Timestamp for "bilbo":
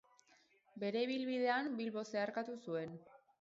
1.83-2.05